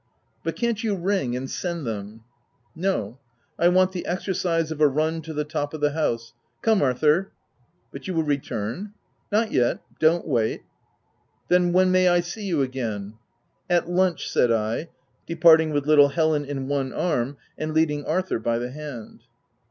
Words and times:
'*" 0.15 0.29
But 0.43 0.55
can't 0.55 0.83
you 0.83 0.95
ring, 0.95 1.35
and 1.35 1.47
send 1.47 1.85
them??" 1.85 2.23
No; 2.75 3.19
I 3.59 3.67
want 3.67 3.91
the 3.91 4.07
exercise 4.07 4.71
of 4.71 4.81
a 4.81 4.87
run 4.87 5.21
to 5.21 5.31
the 5.31 5.43
top 5.43 5.75
of 5.75 5.81
the 5.81 5.91
house— 5.91 6.33
Come 6.63 6.79
Arthur/'" 6.81 7.27
But 7.93 8.07
you 8.07 8.15
will 8.15 8.23
return 8.23 8.93
?""Not 9.31 9.51
yet; 9.51 9.79
don't 9.99 10.27
wait."" 10.27 10.63
Then, 11.49 11.71
when 11.71 11.91
may 11.91 12.07
I 12.07 12.19
see 12.21 12.45
you 12.45 12.63
again 12.63 13.13
?""At 13.79 13.91
lunch," 13.91 14.27
said 14.27 14.51
I, 14.51 14.89
departing 15.27 15.69
with 15.69 15.85
little 15.85 16.09
Helen 16.09 16.45
in 16.45 16.67
one 16.67 16.91
arm, 16.93 17.37
and 17.55 17.71
leading 17.71 18.03
Arthur 18.05 18.39
by 18.39 18.57
the 18.57 18.71
hand. 18.71 19.21